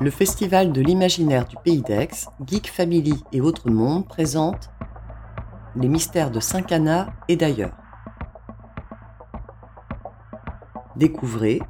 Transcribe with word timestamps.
Le 0.00 0.10
Festival 0.10 0.72
de 0.72 0.80
l'imaginaire 0.80 1.46
du 1.46 1.54
Pays 1.62 1.80
d'Aix, 1.80 2.26
Geek 2.44 2.68
Family 2.68 3.14
et 3.30 3.40
Autres 3.40 3.70
Mondes 3.70 4.08
présente 4.08 4.68
Les 5.76 5.86
mystères 5.86 6.32
de 6.32 6.40
Saint-Cana 6.40 7.14
et 7.28 7.36
d'ailleurs. 7.36 7.76
Découvrez 10.96 11.60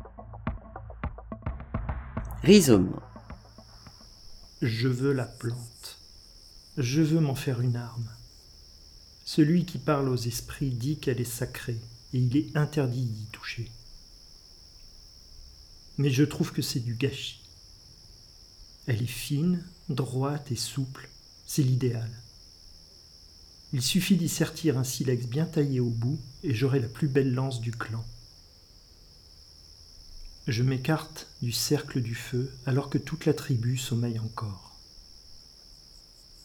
Rhizome. 2.43 2.99
Je 4.63 4.89
veux 4.89 5.13
la 5.13 5.27
plante. 5.27 5.99
Je 6.79 7.03
veux 7.03 7.21
m'en 7.21 7.35
faire 7.35 7.61
une 7.61 7.77
arme. 7.77 8.09
Celui 9.27 9.67
qui 9.67 9.79
parle 9.79 10.09
aux 10.09 10.17
esprits 10.17 10.71
dit 10.71 10.99
qu'elle 10.99 11.21
est 11.21 11.25
sacrée 11.25 11.79
et 12.15 12.19
il 12.19 12.37
est 12.39 12.57
interdit 12.57 13.05
d'y 13.05 13.27
toucher. 13.27 13.71
Mais 15.99 16.09
je 16.09 16.25
trouve 16.25 16.53
que 16.53 16.63
c'est 16.63 16.81
du 16.81 16.95
gâchis. 16.95 17.44
Elle 18.87 19.03
est 19.03 19.07
fine, 19.07 19.65
droite 19.89 20.53
et 20.53 20.57
souple, 20.57 21.09
c'est 21.47 21.63
l'idéal. 21.63 22.11
Il 23.73 23.83
suffit 23.83 24.17
d'y 24.17 24.29
sertir 24.29 24.79
un 24.79 24.85
silex 24.85 25.27
bien 25.27 25.47
taillé 25.47 25.81
au 25.81 25.91
bout 25.91 26.21
et 26.43 26.55
j'aurai 26.55 26.81
la 26.81 26.89
plus 26.89 27.09
belle 27.09 27.33
lance 27.33 27.61
du 27.61 27.73
clan. 27.73 28.05
Je 30.47 30.63
m'écarte 30.63 31.29
du 31.41 31.53
cercle 31.53 32.03
du 32.03 32.15
feu 32.15 32.53
alors 32.67 32.91
que 32.91 32.99
toute 32.99 33.25
la 33.25 33.33
tribu 33.33 33.79
sommeille 33.79 34.19
encore. 34.19 34.79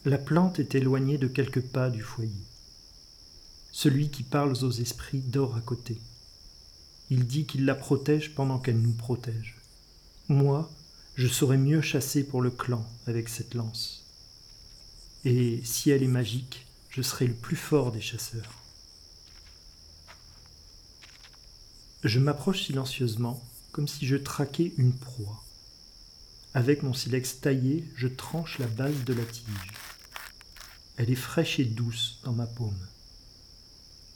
La 0.05 0.17
plante 0.17 0.59
est 0.59 0.75
éloignée 0.75 1.17
de 1.17 1.27
quelques 1.27 1.61
pas 1.61 1.89
du 1.89 2.01
foyer. 2.01 2.31
Celui 3.73 4.09
qui 4.09 4.23
parle 4.23 4.53
aux 4.63 4.71
esprits 4.71 5.19
dort 5.19 5.57
à 5.57 5.61
côté. 5.61 5.99
Il 7.09 7.25
dit 7.25 7.45
qu'il 7.45 7.65
la 7.65 7.75
protège 7.75 8.33
pendant 8.33 8.59
qu'elle 8.59 8.79
nous 8.79 8.93
protège. 8.93 9.57
Moi, 10.29 10.71
je 11.19 11.27
saurais 11.27 11.57
mieux 11.57 11.81
chasser 11.81 12.23
pour 12.23 12.41
le 12.41 12.49
clan 12.49 12.89
avec 13.05 13.27
cette 13.27 13.53
lance. 13.53 14.05
Et 15.25 15.59
si 15.65 15.89
elle 15.89 16.01
est 16.01 16.07
magique, 16.07 16.65
je 16.89 17.01
serai 17.01 17.27
le 17.27 17.33
plus 17.33 17.57
fort 17.57 17.91
des 17.91 17.99
chasseurs. 17.99 18.53
Je 22.05 22.21
m'approche 22.21 22.63
silencieusement, 22.63 23.43
comme 23.73 23.89
si 23.89 24.07
je 24.07 24.15
traquais 24.15 24.71
une 24.77 24.93
proie. 24.93 25.43
Avec 26.53 26.83
mon 26.83 26.93
silex 26.93 27.41
taillé, 27.41 27.83
je 27.97 28.07
tranche 28.07 28.57
la 28.57 28.67
base 28.67 29.03
de 29.03 29.13
la 29.13 29.25
tige. 29.25 29.73
Elle 30.95 31.11
est 31.11 31.15
fraîche 31.15 31.59
et 31.59 31.65
douce 31.65 32.21
dans 32.23 32.31
ma 32.31 32.47
paume. 32.47 32.87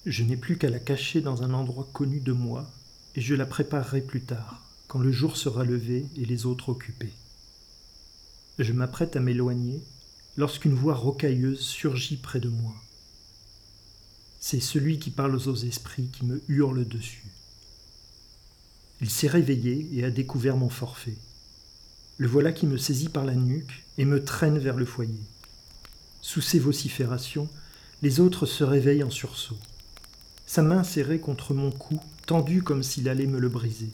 Je 0.05 0.23
n'ai 0.23 0.37
plus 0.37 0.57
qu'à 0.57 0.69
la 0.69 0.79
cacher 0.79 1.19
dans 1.19 1.43
un 1.43 1.53
endroit 1.53 1.89
connu 1.91 2.21
de 2.21 2.31
moi, 2.31 2.71
et 3.15 3.19
je 3.19 3.35
la 3.35 3.45
préparerai 3.45 3.99
plus 3.99 4.21
tard 4.21 4.62
quand 4.87 4.99
le 4.99 5.11
jour 5.11 5.37
sera 5.37 5.63
levé 5.63 6.05
et 6.17 6.25
les 6.25 6.45
autres 6.45 6.69
occupés. 6.69 7.13
Je 8.59 8.73
m'apprête 8.73 9.15
à 9.15 9.19
m'éloigner 9.19 9.81
lorsqu'une 10.37 10.75
voix 10.75 10.93
rocailleuse 10.93 11.59
surgit 11.59 12.17
près 12.17 12.39
de 12.39 12.49
moi. 12.49 12.73
C'est 14.39 14.59
celui 14.59 14.99
qui 14.99 15.09
parle 15.09 15.35
aux 15.35 15.55
esprits 15.55 16.07
qui 16.07 16.25
me 16.25 16.41
hurle 16.47 16.87
dessus. 16.87 17.23
Il 19.01 19.09
s'est 19.09 19.27
réveillé 19.27 19.89
et 19.93 20.03
a 20.03 20.11
découvert 20.11 20.57
mon 20.57 20.69
forfait. 20.69 21.17
Le 22.17 22.27
voilà 22.27 22.51
qui 22.51 22.67
me 22.67 22.77
saisit 22.77 23.09
par 23.09 23.25
la 23.25 23.35
nuque 23.35 23.83
et 23.97 24.05
me 24.05 24.23
traîne 24.23 24.59
vers 24.59 24.75
le 24.75 24.85
foyer. 24.85 25.19
Sous 26.21 26.41
ses 26.41 26.59
vociférations, 26.59 27.49
les 28.01 28.19
autres 28.19 28.45
se 28.45 28.63
réveillent 28.63 29.03
en 29.03 29.09
sursaut. 29.09 29.57
Sa 30.45 30.61
main 30.61 30.83
serrée 30.83 31.19
contre 31.19 31.53
mon 31.53 31.71
cou, 31.71 31.99
tendue 32.27 32.61
comme 32.61 32.83
s'il 32.83 33.09
allait 33.09 33.27
me 33.27 33.39
le 33.39 33.49
briser 33.49 33.89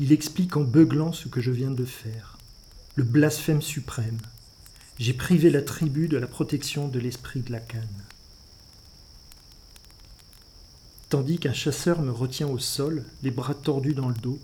il 0.00 0.12
explique 0.12 0.56
en 0.56 0.62
beuglant 0.62 1.12
ce 1.12 1.28
que 1.28 1.40
je 1.40 1.50
viens 1.50 1.70
de 1.70 1.84
faire. 1.84 2.38
Le 2.96 3.04
blasphème 3.04 3.62
suprême. 3.62 4.18
J'ai 4.98 5.14
privé 5.14 5.50
la 5.50 5.62
tribu 5.62 6.08
de 6.08 6.16
la 6.16 6.26
protection 6.26 6.88
de 6.88 6.98
l'esprit 6.98 7.40
de 7.40 7.52
la 7.52 7.60
canne. 7.60 7.88
Tandis 11.08 11.38
qu'un 11.38 11.52
chasseur 11.52 12.00
me 12.00 12.10
retient 12.10 12.48
au 12.48 12.58
sol, 12.58 13.04
les 13.22 13.30
bras 13.30 13.54
tordus 13.54 13.94
dans 13.94 14.08
le 14.08 14.14
dos, 14.14 14.38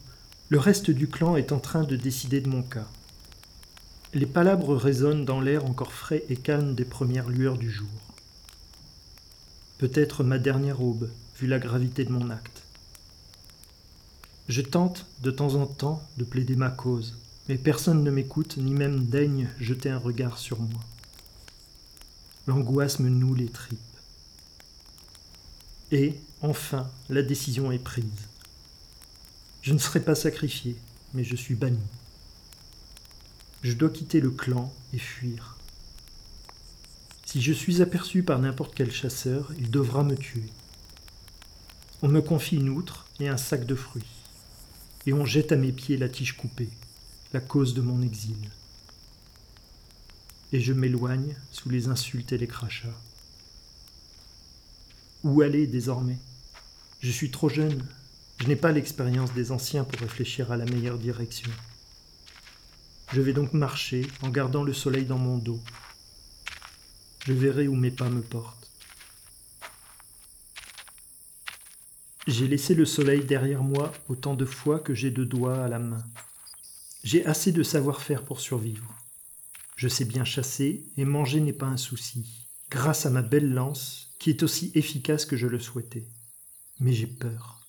le 0.51 0.59
reste 0.59 0.91
du 0.91 1.09
clan 1.09 1.37
est 1.37 1.53
en 1.53 1.61
train 1.61 1.83
de 1.83 1.97
décider 1.97 2.41
de 2.41 2.49
mon 2.49 2.63
cas. 2.63 2.87
Les 4.15 4.27
palabres 4.27 4.77
résonnent 4.77 5.25
dans 5.25 5.41
l'air 5.41 5.65
encore 5.65 5.93
frais 5.93 6.25
et 6.29 6.37
calme 6.37 6.75
des 6.75 6.85
premières 6.85 7.29
lueurs 7.29 7.59
du 7.59 7.71
jour. 7.71 7.89
Peut-être 9.79 10.25
ma 10.25 10.39
dernière 10.39 10.83
aube, 10.83 11.11
vu 11.39 11.47
la 11.47 11.59
gravité 11.59 12.05
de 12.05 12.13
mon 12.13 12.31
acte. 12.31 12.63
Je 14.49 14.63
tente 14.63 15.05
de 15.21 15.31
temps 15.31 15.57
en 15.57 15.67
temps 15.67 16.03
de 16.17 16.25
plaider 16.25 16.57
ma 16.57 16.71
cause, 16.71 17.19
mais 17.49 17.59
personne 17.59 18.03
ne 18.03 18.11
m'écoute 18.11 18.57
ni 18.57 18.73
même 18.73 19.05
daigne 19.05 19.51
jeter 19.61 19.91
un 19.91 19.99
regard 19.99 20.39
sur 20.39 20.59
moi. 20.59 20.81
L'angoisse 22.47 22.99
me 22.99 23.11
noue 23.11 23.35
les 23.35 23.51
tripes. 23.51 23.79
Et, 25.93 26.15
enfin, 26.41 26.91
la 27.11 27.21
décision 27.21 27.71
est 27.73 27.79
prise. 27.79 28.07
Je 29.61 29.75
ne 29.75 29.79
serai 29.79 30.01
pas 30.01 30.15
sacrifié, 30.15 30.77
mais 31.13 31.25
je 31.25 31.37
suis 31.37 31.55
banni. 31.55 31.77
Je 33.61 33.75
dois 33.75 33.91
quitter 33.91 34.23
le 34.23 34.31
clan 34.31 34.73
et 34.95 34.99
fuir. 34.99 35.59
Si 37.27 37.43
je 37.43 37.53
suis 37.53 37.83
aperçu 37.83 38.23
par 38.23 38.39
n'importe 38.39 38.75
quel 38.75 38.91
chasseur, 38.91 39.53
il 39.59 39.71
devra 39.71 40.05
me 40.05 40.17
tuer. 40.17 40.51
On 42.01 42.09
me 42.09 42.23
confie 42.23 42.57
une 42.57 42.71
outre 42.71 43.05
et 43.21 43.29
un 43.29 43.37
sac 43.37 43.67
de 43.67 43.75
fruits 43.75 44.18
et 45.09 45.15
on 45.15 45.25
jette 45.25 45.53
à 45.53 45.57
mes 45.57 45.73
pieds 45.73 45.97
la 45.97 46.11
tige 46.11 46.37
coupée, 46.37 46.69
la 47.33 47.41
cause 47.41 47.73
de 47.73 47.81
mon 47.81 48.03
exil. 48.03 48.37
Et 50.53 50.61
je 50.61 50.75
m'éloigne 50.75 51.35
sous 51.51 51.71
les 51.71 51.89
insultes 51.89 52.31
et 52.33 52.37
les 52.37 52.47
crachats. 52.47 53.01
Où 55.25 55.41
aller 55.41 55.67
désormais? 55.67 56.19
Je 57.01 57.11
suis 57.11 57.31
trop 57.31 57.49
jeune, 57.49 57.83
je 58.39 58.49
n'ai 58.49 58.57
pas 58.57 58.71
l'expérience 58.71 59.33
des 59.33 59.51
anciens 59.51 59.85
pour 59.85 59.99
réfléchir 59.99 60.53
à 60.53 60.59
la 60.59 60.67
meilleure 60.67 60.99
direction. 60.99 61.51
Je 63.11 63.23
vais 63.23 63.33
donc 63.33 63.55
marcher 63.55 64.07
en 64.21 64.29
gardant 64.29 64.63
le 64.63 64.75
soleil 64.75 65.07
dans 65.07 65.17
mon 65.17 65.39
dos. 65.39 65.63
Je 67.25 67.33
verrai 67.33 67.67
où 67.67 67.77
mes 67.77 67.91
pas 67.91 68.11
me 68.11 68.21
portent. 68.21 68.68
J'ai 72.29 72.47
laissé 72.47 72.75
le 72.75 72.85
soleil 72.85 73.25
derrière 73.25 73.63
moi 73.63 73.91
autant 74.11 74.35
de 74.35 74.45
fois 74.45 74.81
que 74.81 74.95
j'ai 74.95 75.11
de 75.11 75.25
doigts 75.25 75.65
à 75.65 75.69
la 75.69 75.79
main. 75.79 76.05
J'ai 77.03 77.25
assez 77.25 77.53
de 77.53 77.63
savoir-faire 77.63 78.23
pour 78.23 78.41
survivre. 78.41 78.95
Je 79.77 79.89
sais 79.89 80.05
bien 80.05 80.27
chasser 80.27 80.85
et 80.99 81.07
manger 81.07 81.41
n'est 81.41 81.55
pas 81.55 81.69
un 81.69 81.79
souci, 81.79 82.47
grâce 82.69 83.07
à 83.07 83.11
ma 83.11 83.23
belle 83.23 83.51
lance 83.51 84.15
qui 84.19 84.29
est 84.29 84.43
aussi 84.43 84.71
efficace 84.75 85.25
que 85.25 85.39
je 85.39 85.47
le 85.47 85.59
souhaitais. 85.59 86.07
Mais 86.81 86.93
j'ai 86.93 87.07
peur. 87.07 87.67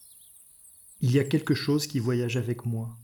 Il 0.99 1.13
y 1.13 1.19
a 1.19 1.23
quelque 1.23 1.53
chose 1.53 1.87
qui 1.87 1.99
voyage 1.99 2.35
avec 2.35 2.65
moi. 2.65 2.97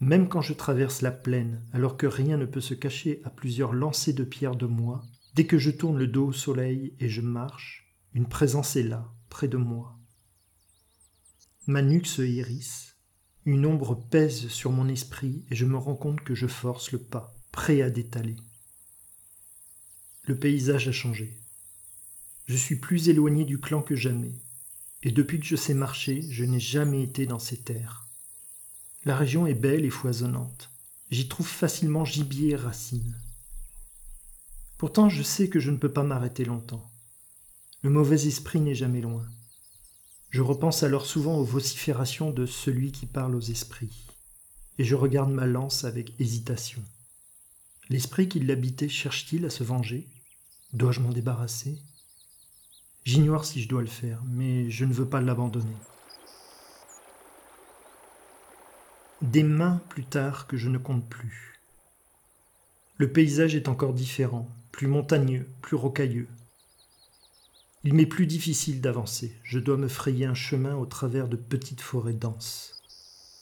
Même 0.00 0.30
quand 0.30 0.40
je 0.40 0.54
traverse 0.54 1.02
la 1.02 1.10
plaine, 1.10 1.62
alors 1.74 1.98
que 1.98 2.06
rien 2.06 2.38
ne 2.38 2.46
peut 2.46 2.62
se 2.62 2.72
cacher 2.72 3.20
à 3.24 3.28
plusieurs 3.28 3.74
lancers 3.74 4.14
de 4.14 4.24
pierres 4.24 4.56
de 4.56 4.64
moi, 4.64 5.04
dès 5.34 5.44
que 5.44 5.58
je 5.58 5.70
tourne 5.70 5.98
le 5.98 6.06
dos 6.06 6.28
au 6.28 6.32
soleil 6.32 6.94
et 7.00 7.10
je 7.10 7.20
marche, 7.20 7.94
une 8.14 8.30
présence 8.30 8.76
est 8.76 8.82
là, 8.82 9.12
près 9.28 9.46
de 9.46 9.58
moi. 9.58 9.92
Ma 11.68 11.82
nuque 11.82 12.06
se 12.06 12.22
hérisse, 12.22 12.94
une 13.44 13.66
ombre 13.66 13.94
pèse 13.94 14.48
sur 14.48 14.70
mon 14.70 14.88
esprit 14.88 15.44
et 15.50 15.56
je 15.56 15.64
me 15.64 15.76
rends 15.76 15.96
compte 15.96 16.20
que 16.20 16.34
je 16.34 16.46
force 16.46 16.92
le 16.92 16.98
pas, 16.98 17.34
prêt 17.50 17.82
à 17.82 17.90
détaler. 17.90 18.36
Le 20.24 20.38
paysage 20.38 20.86
a 20.86 20.92
changé. 20.92 21.36
Je 22.46 22.56
suis 22.56 22.76
plus 22.76 23.08
éloigné 23.08 23.44
du 23.44 23.58
clan 23.58 23.82
que 23.82 23.96
jamais, 23.96 24.34
et 25.02 25.10
depuis 25.10 25.40
que 25.40 25.46
je 25.46 25.56
sais 25.56 25.74
marcher, 25.74 26.22
je 26.30 26.44
n'ai 26.44 26.60
jamais 26.60 27.02
été 27.02 27.26
dans 27.26 27.40
ces 27.40 27.56
terres. 27.56 28.06
La 29.04 29.16
région 29.16 29.46
est 29.46 29.54
belle 29.54 29.84
et 29.84 29.90
foisonnante. 29.90 30.70
J'y 31.10 31.28
trouve 31.28 31.48
facilement 31.48 32.04
gibier 32.04 32.50
et 32.50 32.56
racines. 32.56 33.16
Pourtant, 34.78 35.08
je 35.08 35.22
sais 35.22 35.48
que 35.48 35.60
je 35.60 35.70
ne 35.70 35.78
peux 35.78 35.92
pas 35.92 36.02
m'arrêter 36.02 36.44
longtemps. 36.44 36.88
Le 37.82 37.90
mauvais 37.90 38.26
esprit 38.26 38.60
n'est 38.60 38.74
jamais 38.74 39.00
loin. 39.00 39.26
Je 40.36 40.42
repense 40.42 40.82
alors 40.82 41.06
souvent 41.06 41.38
aux 41.38 41.44
vociférations 41.44 42.30
de 42.30 42.44
celui 42.44 42.92
qui 42.92 43.06
parle 43.06 43.34
aux 43.34 43.40
esprits, 43.40 44.04
et 44.76 44.84
je 44.84 44.94
regarde 44.94 45.30
ma 45.30 45.46
lance 45.46 45.84
avec 45.84 46.12
hésitation. 46.20 46.82
L'esprit 47.88 48.28
qui 48.28 48.40
l'habitait 48.40 48.90
cherche-t-il 48.90 49.46
à 49.46 49.50
se 49.50 49.64
venger? 49.64 50.06
Dois-je 50.74 51.00
m'en 51.00 51.08
débarrasser? 51.08 51.78
J'ignore 53.04 53.46
si 53.46 53.62
je 53.62 53.68
dois 53.70 53.80
le 53.80 53.86
faire, 53.86 54.20
mais 54.26 54.70
je 54.70 54.84
ne 54.84 54.92
veux 54.92 55.08
pas 55.08 55.22
l'abandonner. 55.22 55.78
Des 59.22 59.42
mains 59.42 59.80
plus 59.88 60.04
tard 60.04 60.46
que 60.46 60.58
je 60.58 60.68
ne 60.68 60.76
compte 60.76 61.08
plus. 61.08 61.62
Le 62.98 63.10
paysage 63.10 63.54
est 63.54 63.68
encore 63.68 63.94
différent, 63.94 64.50
plus 64.70 64.86
montagneux, 64.86 65.48
plus 65.62 65.76
rocailleux. 65.76 66.28
Il 67.84 67.94
m'est 67.94 68.06
plus 68.06 68.26
difficile 68.26 68.80
d'avancer, 68.80 69.38
je 69.44 69.58
dois 69.58 69.76
me 69.76 69.88
frayer 69.88 70.26
un 70.26 70.34
chemin 70.34 70.74
au 70.74 70.86
travers 70.86 71.28
de 71.28 71.36
petites 71.36 71.80
forêts 71.80 72.12
denses. 72.12 72.82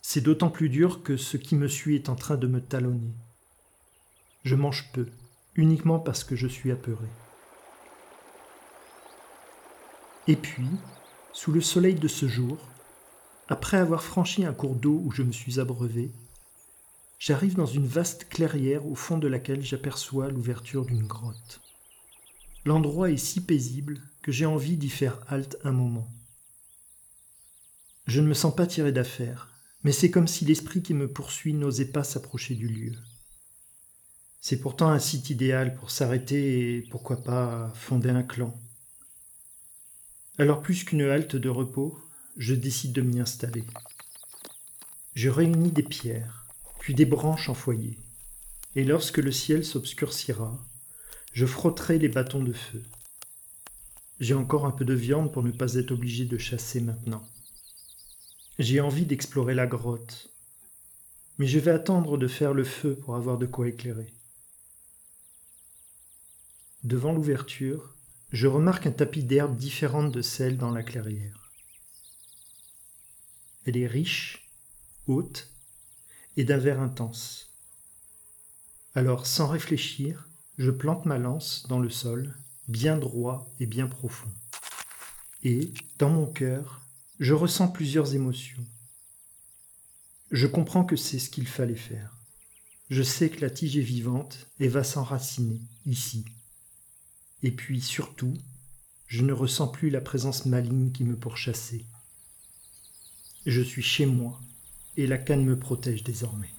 C'est 0.02 0.20
d'autant 0.20 0.50
plus 0.50 0.68
dur 0.68 1.02
que 1.02 1.16
ce 1.16 1.36
qui 1.36 1.56
me 1.56 1.68
suit 1.68 1.94
est 1.94 2.08
en 2.08 2.14
train 2.14 2.36
de 2.36 2.46
me 2.46 2.60
talonner. 2.60 3.14
Je 4.44 4.54
mange 4.54 4.90
peu, 4.92 5.06
uniquement 5.54 5.98
parce 5.98 6.24
que 6.24 6.36
je 6.36 6.46
suis 6.46 6.70
apeuré. 6.70 7.06
Et 10.26 10.36
puis, 10.36 10.68
sous 11.32 11.52
le 11.52 11.60
soleil 11.60 11.94
de 11.94 12.08
ce 12.08 12.28
jour, 12.28 12.58
après 13.48 13.76
avoir 13.76 14.02
franchi 14.02 14.44
un 14.44 14.52
cours 14.54 14.74
d'eau 14.74 15.00
où 15.04 15.10
je 15.10 15.22
me 15.22 15.32
suis 15.32 15.60
abreuvé, 15.60 16.10
j'arrive 17.18 17.56
dans 17.56 17.66
une 17.66 17.86
vaste 17.86 18.28
clairière 18.28 18.86
au 18.86 18.94
fond 18.94 19.18
de 19.18 19.28
laquelle 19.28 19.62
j'aperçois 19.62 20.30
l'ouverture 20.30 20.84
d'une 20.84 21.06
grotte. 21.06 21.60
L'endroit 22.64 23.10
est 23.10 23.18
si 23.18 23.40
paisible 23.40 24.00
que 24.22 24.32
j'ai 24.32 24.46
envie 24.46 24.76
d'y 24.76 24.88
faire 24.88 25.20
halte 25.28 25.58
un 25.64 25.72
moment. 25.72 26.08
Je 28.06 28.20
ne 28.20 28.26
me 28.26 28.34
sens 28.34 28.54
pas 28.54 28.66
tiré 28.66 28.90
d'affaire, 28.90 29.50
mais 29.82 29.92
c'est 29.92 30.10
comme 30.10 30.28
si 30.28 30.44
l'esprit 30.44 30.82
qui 30.82 30.94
me 30.94 31.08
poursuit 31.08 31.52
n'osait 31.52 31.90
pas 31.90 32.04
s'approcher 32.04 32.54
du 32.54 32.68
lieu. 32.68 32.94
C'est 34.40 34.60
pourtant 34.60 34.88
un 34.88 34.98
site 34.98 35.30
idéal 35.30 35.74
pour 35.74 35.90
s'arrêter 35.90 36.76
et 36.76 36.82
pourquoi 36.82 37.22
pas 37.22 37.72
fonder 37.74 38.10
un 38.10 38.22
clan. 38.22 38.58
Alors 40.38 40.62
plus 40.62 40.84
qu'une 40.84 41.02
halte 41.02 41.36
de 41.36 41.48
repos, 41.48 41.98
je 42.36 42.54
décide 42.54 42.92
de 42.92 43.02
m'y 43.02 43.20
installer. 43.20 43.64
Je 45.14 45.28
réunis 45.28 45.70
des 45.70 45.82
pierres, 45.82 46.46
puis 46.80 46.94
des 46.94 47.06
branches 47.06 47.48
en 47.48 47.54
foyer, 47.54 47.98
et 48.74 48.84
lorsque 48.84 49.18
le 49.18 49.32
ciel 49.32 49.64
s'obscurcira, 49.64 50.58
je 51.34 51.46
frotterai 51.46 51.98
les 51.98 52.08
bâtons 52.08 52.42
de 52.42 52.52
feu. 52.52 52.82
J'ai 54.20 54.34
encore 54.34 54.66
un 54.66 54.70
peu 54.70 54.84
de 54.84 54.94
viande 54.94 55.32
pour 55.32 55.42
ne 55.42 55.50
pas 55.50 55.74
être 55.74 55.90
obligé 55.90 56.24
de 56.24 56.38
chasser 56.38 56.80
maintenant. 56.80 57.28
J'ai 58.60 58.80
envie 58.80 59.04
d'explorer 59.04 59.54
la 59.54 59.66
grotte, 59.66 60.30
mais 61.38 61.48
je 61.48 61.58
vais 61.58 61.72
attendre 61.72 62.16
de 62.16 62.28
faire 62.28 62.54
le 62.54 62.62
feu 62.62 62.94
pour 62.94 63.16
avoir 63.16 63.36
de 63.36 63.46
quoi 63.46 63.66
éclairer. 63.66 64.12
Devant 66.84 67.12
l'ouverture, 67.12 67.92
je 68.30 68.46
remarque 68.46 68.86
un 68.86 68.92
tapis 68.92 69.24
d'herbe 69.24 69.56
différente 69.56 70.12
de 70.12 70.22
celle 70.22 70.56
dans 70.56 70.70
la 70.70 70.84
clairière. 70.84 71.50
Elle 73.66 73.76
est 73.76 73.88
riche, 73.88 74.48
haute 75.08 75.48
et 76.36 76.44
d'un 76.44 76.58
vert 76.58 76.80
intense. 76.80 77.50
Alors, 78.94 79.26
sans 79.26 79.48
réfléchir, 79.48 80.28
je 80.56 80.70
plante 80.70 81.06
ma 81.06 81.18
lance 81.18 81.66
dans 81.68 81.80
le 81.80 81.90
sol, 81.90 82.34
bien 82.68 82.96
droit 82.96 83.52
et 83.60 83.66
bien 83.66 83.86
profond. 83.86 84.30
Et, 85.42 85.72
dans 85.98 86.10
mon 86.10 86.26
cœur, 86.26 86.80
je 87.20 87.34
ressens 87.34 87.68
plusieurs 87.68 88.14
émotions. 88.14 88.64
Je 90.30 90.46
comprends 90.46 90.84
que 90.84 90.96
c'est 90.96 91.18
ce 91.18 91.30
qu'il 91.30 91.46
fallait 91.46 91.74
faire. 91.74 92.16
Je 92.90 93.02
sais 93.02 93.30
que 93.30 93.40
la 93.40 93.50
tige 93.50 93.76
est 93.76 93.82
vivante 93.82 94.46
et 94.60 94.68
va 94.68 94.84
s'enraciner 94.84 95.60
ici. 95.86 96.24
Et 97.42 97.50
puis 97.50 97.80
surtout, 97.80 98.36
je 99.06 99.22
ne 99.22 99.32
ressens 99.32 99.68
plus 99.68 99.90
la 99.90 100.00
présence 100.00 100.46
maligne 100.46 100.92
qui 100.92 101.04
me 101.04 101.16
pourchassait. 101.16 101.84
Je 103.44 103.60
suis 103.60 103.82
chez 103.82 104.06
moi 104.06 104.40
et 104.96 105.06
la 105.06 105.18
canne 105.18 105.44
me 105.44 105.58
protège 105.58 106.04
désormais. 106.04 106.53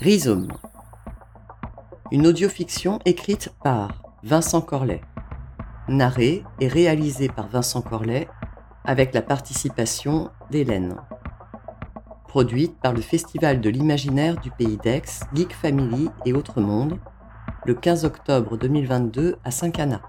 Rhizome. 0.00 0.48
Une 2.10 2.26
audiofiction 2.26 3.00
écrite 3.04 3.52
par 3.62 4.02
Vincent 4.22 4.62
Corlet. 4.62 5.02
Narré 5.88 6.42
et 6.58 6.68
réalisé 6.68 7.28
par 7.28 7.48
Vincent 7.48 7.82
Corlet 7.82 8.26
avec 8.86 9.12
la 9.12 9.20
participation 9.20 10.30
d'Hélène. 10.50 10.96
Produite 12.28 12.80
par 12.80 12.94
le 12.94 13.02
Festival 13.02 13.60
de 13.60 13.68
l'imaginaire 13.68 14.40
du 14.40 14.50
Pays 14.50 14.78
d'Aix, 14.78 15.02
Geek 15.34 15.52
Family 15.52 16.08
et 16.24 16.32
Autre 16.32 16.62
Monde, 16.62 16.98
le 17.66 17.74
15 17.74 18.06
octobre 18.06 18.56
2022 18.56 19.36
à 19.44 19.50
Saint-Cana. 19.50 20.00